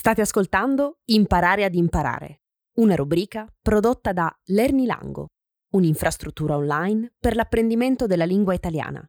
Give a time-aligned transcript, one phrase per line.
[0.00, 2.40] State ascoltando Imparare ad imparare,
[2.78, 5.26] una rubrica prodotta da Lernilango,
[5.74, 9.06] un'infrastruttura online per l'apprendimento della lingua italiana.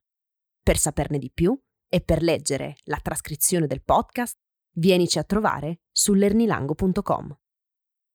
[0.61, 1.57] Per saperne di più
[1.87, 4.35] e per leggere la trascrizione del podcast,
[4.75, 7.39] vienici a trovare su lernilango.com.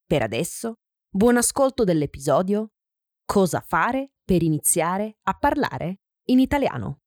[0.05, 0.75] Per adesso,
[1.09, 2.73] buon ascolto dell'episodio
[3.25, 7.05] Cosa fare per iniziare a parlare in italiano.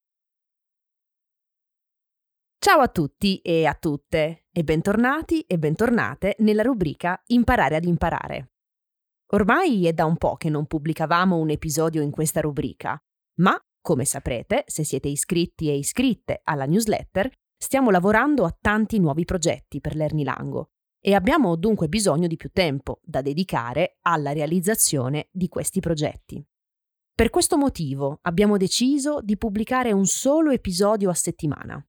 [2.61, 8.51] Ciao a tutti e a tutte e bentornati e bentornate nella rubrica Imparare ad imparare.
[9.27, 13.01] Ormai è da un po' che non pubblicavamo un episodio in questa rubrica,
[13.35, 19.23] ma, come saprete, se siete iscritti e iscritte alla newsletter, stiamo lavorando a tanti nuovi
[19.23, 25.47] progetti per l'Ernilango e abbiamo dunque bisogno di più tempo da dedicare alla realizzazione di
[25.47, 26.45] questi progetti.
[27.15, 31.81] Per questo motivo abbiamo deciso di pubblicare un solo episodio a settimana.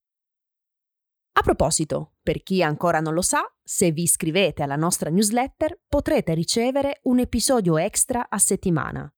[1.33, 6.35] A proposito, per chi ancora non lo sa, se vi iscrivete alla nostra newsletter potrete
[6.35, 9.11] ricevere un episodio extra a settimana,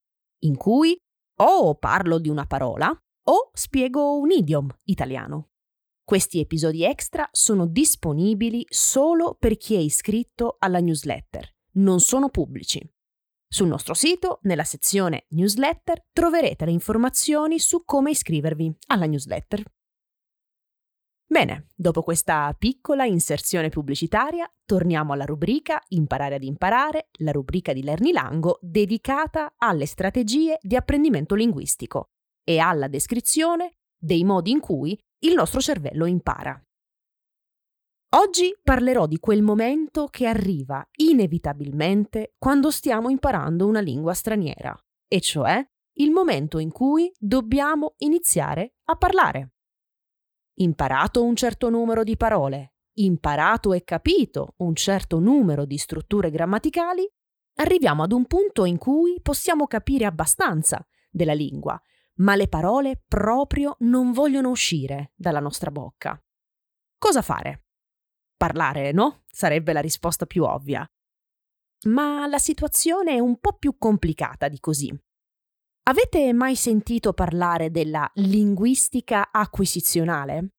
[0.43, 0.97] in cui
[1.41, 2.89] o parlo di una parola
[3.25, 5.49] o spiego un idiom italiano.
[6.03, 12.81] Questi episodi extra sono disponibili solo per chi è iscritto alla newsletter, non sono pubblici.
[13.47, 19.63] Sul nostro sito, nella sezione newsletter, troverete le informazioni su come iscrivervi alla newsletter.
[21.33, 27.81] Bene, dopo questa piccola inserzione pubblicitaria, torniamo alla rubrica Imparare ad imparare, la rubrica di
[27.81, 32.09] Lernilango dedicata alle strategie di apprendimento linguistico
[32.43, 36.63] e alla descrizione dei modi in cui il nostro cervello impara.
[38.11, 45.19] Oggi parlerò di quel momento che arriva inevitabilmente quando stiamo imparando una lingua straniera, e
[45.19, 49.53] cioè il momento in cui dobbiamo iniziare a parlare
[50.55, 57.09] imparato un certo numero di parole, imparato e capito un certo numero di strutture grammaticali,
[57.55, 61.79] arriviamo ad un punto in cui possiamo capire abbastanza della lingua,
[62.15, 66.21] ma le parole proprio non vogliono uscire dalla nostra bocca.
[66.97, 67.65] Cosa fare?
[68.37, 69.23] Parlare, no?
[69.27, 70.87] Sarebbe la risposta più ovvia.
[71.85, 74.95] Ma la situazione è un po' più complicata di così.
[75.85, 80.53] Avete mai sentito parlare della linguistica acquisizionale?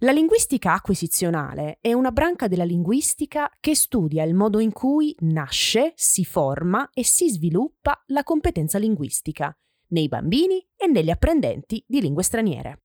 [0.00, 5.92] La linguistica acquisizionale è una branca della linguistica che studia il modo in cui nasce,
[5.94, 9.56] si forma e si sviluppa la competenza linguistica
[9.90, 12.82] nei bambini e negli apprendenti di lingue straniere.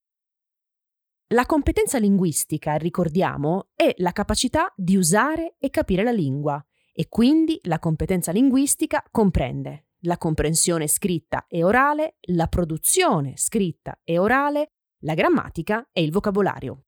[1.30, 6.64] La competenza linguistica, ricordiamo, è la capacità di usare e capire la lingua
[6.94, 14.18] e quindi la competenza linguistica comprende la comprensione scritta e orale, la produzione scritta e
[14.18, 14.72] orale,
[15.04, 16.86] la grammatica e il vocabolario.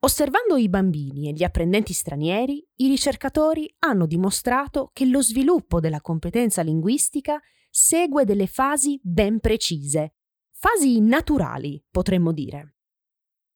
[0.00, 6.00] Osservando i bambini e gli apprendenti stranieri, i ricercatori hanno dimostrato che lo sviluppo della
[6.00, 10.14] competenza linguistica segue delle fasi ben precise,
[10.52, 12.76] fasi naturali, potremmo dire.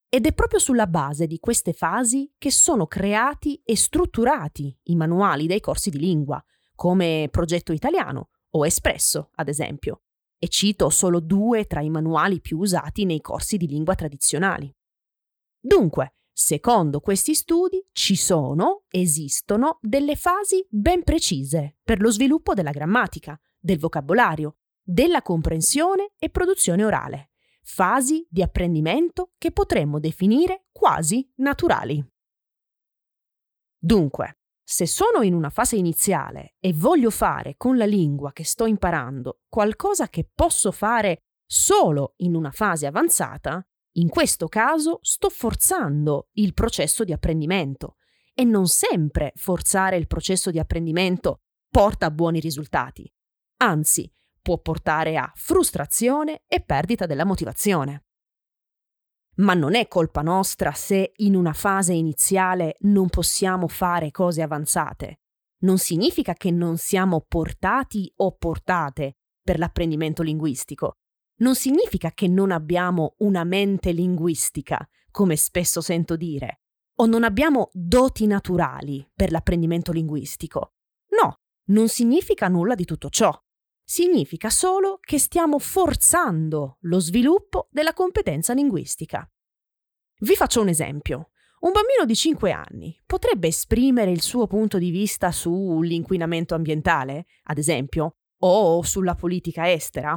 [0.09, 5.47] Ed è proprio sulla base di queste fasi che sono creati e strutturati i manuali
[5.47, 6.43] dei corsi di lingua,
[6.81, 10.05] come Progetto Italiano o Espresso, ad esempio,
[10.39, 14.75] e cito solo due tra i manuali più usati nei corsi di lingua tradizionali.
[15.61, 22.71] Dunque, secondo questi studi ci sono, esistono, delle fasi ben precise per lo sviluppo della
[22.71, 31.31] grammatica, del vocabolario, della comprensione e produzione orale, fasi di apprendimento che potremmo definire quasi
[31.37, 32.03] naturali.
[33.79, 34.40] Dunque,
[34.71, 39.41] se sono in una fase iniziale e voglio fare con la lingua che sto imparando
[39.49, 43.61] qualcosa che posso fare solo in una fase avanzata,
[43.95, 47.97] in questo caso sto forzando il processo di apprendimento
[48.33, 53.13] e non sempre forzare il processo di apprendimento porta a buoni risultati.
[53.63, 54.09] Anzi,
[54.41, 58.05] può portare a frustrazione e perdita della motivazione.
[59.41, 65.21] Ma non è colpa nostra se in una fase iniziale non possiamo fare cose avanzate.
[65.63, 70.99] Non significa che non siamo portati o portate per l'apprendimento linguistico.
[71.41, 76.61] Non significa che non abbiamo una mente linguistica, come spesso sento dire,
[76.97, 80.75] o non abbiamo doti naturali per l'apprendimento linguistico.
[81.21, 81.37] No,
[81.69, 83.33] non significa nulla di tutto ciò
[83.91, 89.29] significa solo che stiamo forzando lo sviluppo della competenza linguistica.
[90.21, 91.31] Vi faccio un esempio.
[91.63, 97.59] Un bambino di 5 anni potrebbe esprimere il suo punto di vista sull'inquinamento ambientale, ad
[97.59, 100.17] esempio, o sulla politica estera?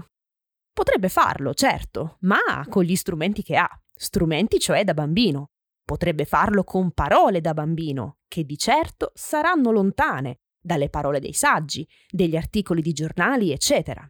[0.72, 5.50] Potrebbe farlo, certo, ma con gli strumenti che ha, strumenti cioè da bambino.
[5.84, 11.88] Potrebbe farlo con parole da bambino, che di certo saranno lontane dalle parole dei saggi,
[12.10, 14.08] degli articoli di giornali, eccetera.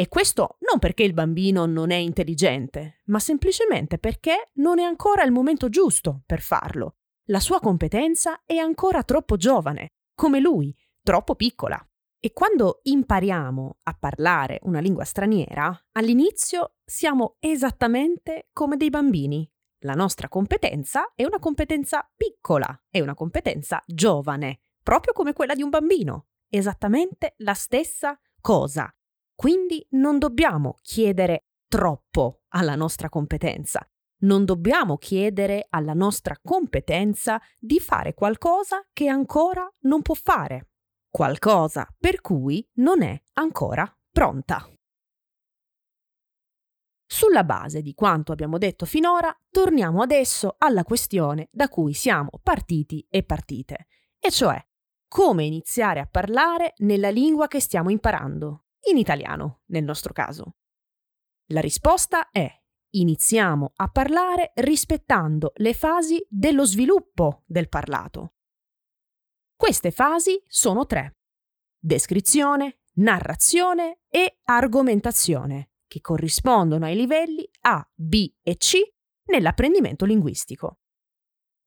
[0.00, 5.24] E questo non perché il bambino non è intelligente, ma semplicemente perché non è ancora
[5.24, 6.98] il momento giusto per farlo.
[7.30, 11.84] La sua competenza è ancora troppo giovane, come lui, troppo piccola.
[12.20, 19.50] E quando impariamo a parlare una lingua straniera, all'inizio siamo esattamente come dei bambini.
[19.82, 25.62] La nostra competenza è una competenza piccola, è una competenza giovane, proprio come quella di
[25.62, 26.28] un bambino.
[26.48, 28.90] Esattamente la stessa cosa.
[29.34, 33.86] Quindi non dobbiamo chiedere troppo alla nostra competenza.
[34.20, 40.70] Non dobbiamo chiedere alla nostra competenza di fare qualcosa che ancora non può fare,
[41.10, 44.72] qualcosa per cui non è ancora pronta.
[47.04, 53.06] Sulla base di quanto abbiamo detto finora, torniamo adesso alla questione da cui siamo partiti
[53.10, 53.86] e partite,
[54.18, 54.58] e cioè
[55.08, 60.56] come iniziare a parlare nella lingua che stiamo imparando in italiano nel nostro caso?
[61.46, 62.48] La risposta è
[62.90, 68.34] iniziamo a parlare rispettando le fasi dello sviluppo del parlato.
[69.56, 71.16] Queste fasi sono tre.
[71.78, 78.76] Descrizione, narrazione e argomentazione, che corrispondono ai livelli A, B e C
[79.24, 80.78] nell'apprendimento linguistico.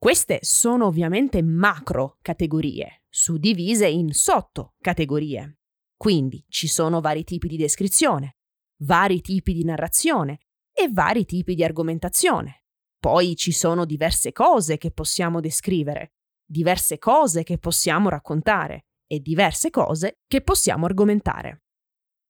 [0.02, 5.60] Queste sono ovviamente macro categorie, suddivise in sottocategorie.
[5.96, 8.38] Quindi ci sono vari tipi di descrizione,
[8.80, 10.40] vari tipi di narrazione
[10.74, 12.64] e vari tipi di argomentazione.
[12.98, 16.14] Poi ci sono diverse cose che possiamo descrivere,
[16.44, 21.66] diverse cose che possiamo raccontare e diverse cose che possiamo argomentare.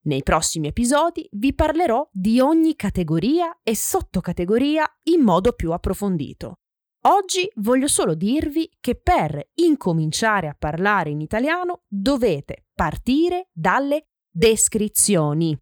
[0.07, 6.57] Nei prossimi episodi vi parlerò di ogni categoria e sottocategoria in modo più approfondito.
[7.05, 15.57] Oggi voglio solo dirvi che per incominciare a parlare in italiano dovete partire dalle descrizioni.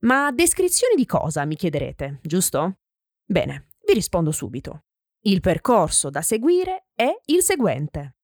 [0.00, 2.78] Ma descrizioni di cosa, mi chiederete, giusto?
[3.24, 4.80] Bene, vi rispondo subito.
[5.26, 8.16] Il percorso da seguire è il seguente.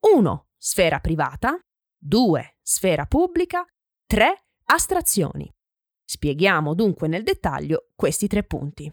[0.00, 0.48] 1.
[0.54, 1.58] Sfera privata.
[1.98, 2.58] 2.
[2.60, 3.64] Sfera pubblica.
[4.04, 4.44] 3.
[4.66, 5.50] Astrazioni.
[6.04, 8.92] Spieghiamo dunque nel dettaglio questi tre punti.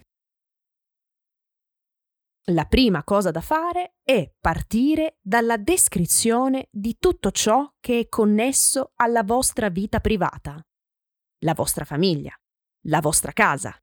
[2.48, 8.92] La prima cosa da fare è partire dalla descrizione di tutto ciò che è connesso
[8.96, 10.62] alla vostra vita privata,
[11.40, 12.38] la vostra famiglia,
[12.88, 13.74] la vostra casa,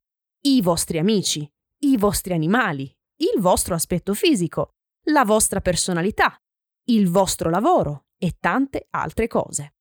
[0.41, 1.51] i vostri amici,
[1.85, 2.83] i vostri animali,
[3.15, 4.75] il vostro aspetto fisico,
[5.05, 6.39] la vostra personalità,
[6.89, 9.73] il vostro lavoro e tante altre cose.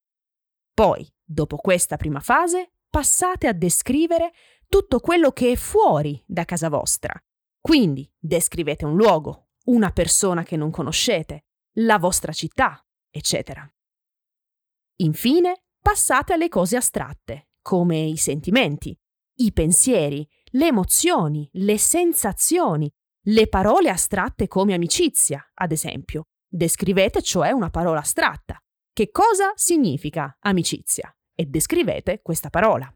[0.73, 4.33] Poi, dopo questa prima fase, passate a descrivere
[4.69, 7.13] tutto quello che è fuori da casa vostra
[7.61, 13.71] quindi descrivete un luogo, una persona che non conoscete, la vostra città, eccetera.
[14.97, 18.99] Infine, passate alle cose astratte, come i sentimenti,
[19.37, 22.91] i pensieri, le emozioni, le sensazioni,
[23.25, 26.25] le parole astratte come amicizia, ad esempio.
[26.49, 28.59] Descrivete cioè una parola astratta.
[28.93, 31.15] Che cosa significa amicizia?
[31.35, 32.93] E descrivete questa parola.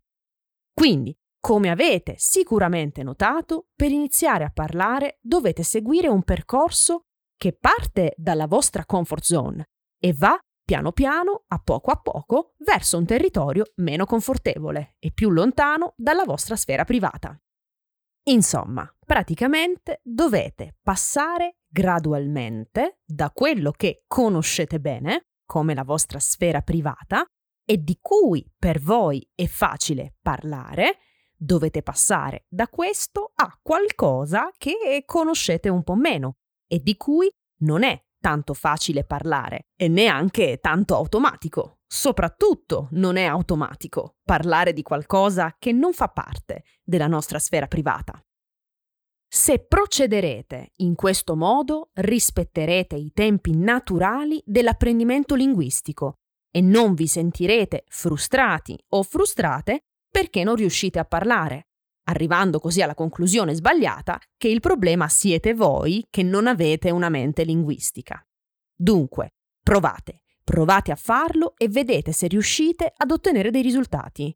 [0.73, 7.03] Quindi come avete sicuramente notato, per iniziare a parlare dovete seguire un percorso
[7.37, 12.97] che parte dalla vostra comfort zone e va piano piano, a poco a poco, verso
[12.97, 17.39] un territorio meno confortevole e più lontano dalla vostra sfera privata.
[18.29, 27.23] Insomma, praticamente dovete passare gradualmente da quello che conoscete bene, come la vostra sfera privata,
[27.67, 31.01] e di cui per voi è facile parlare,
[31.45, 37.83] dovete passare da questo a qualcosa che conoscete un po' meno e di cui non
[37.83, 41.81] è tanto facile parlare e neanche tanto automatico.
[41.87, 48.19] Soprattutto non è automatico parlare di qualcosa che non fa parte della nostra sfera privata.
[49.29, 56.15] Se procederete in questo modo, rispetterete i tempi naturali dell'apprendimento linguistico
[56.51, 59.81] e non vi sentirete frustrati o frustrate
[60.15, 61.71] perché non riuscite a parlare,
[62.05, 67.43] arrivando così alla conclusione sbagliata che il problema siete voi che non avete una mente
[67.43, 68.25] linguistica.
[68.73, 74.33] Dunque, provate, provate a farlo e vedete se riuscite ad ottenere dei risultati.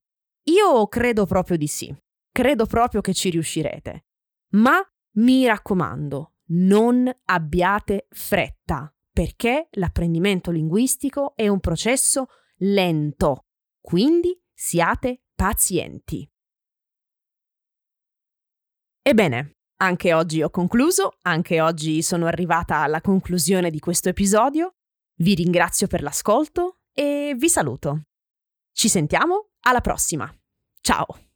[0.47, 1.97] Io credo proprio di sì,
[2.32, 4.06] credo proprio che ci riuscirete.
[4.54, 4.80] Ma
[5.18, 13.44] mi raccomando, non abbiate fretta, perché l'apprendimento linguistico è un processo lento,
[13.80, 16.28] quindi siate pazienti.
[19.02, 24.75] Ebbene, Anche oggi ho concluso, anche oggi sono arrivata alla conclusione di questo episodio.
[25.21, 28.02] Vi ringrazio per l'ascolto e vi saluto.
[28.73, 30.33] Ci sentiamo alla prossima.
[30.80, 31.27] Ciao!